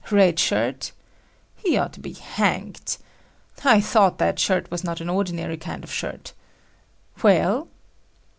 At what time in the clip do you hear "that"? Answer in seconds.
4.17-4.39